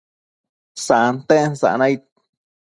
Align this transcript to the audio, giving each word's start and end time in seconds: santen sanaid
santen 0.85 1.49
sanaid 1.61 2.01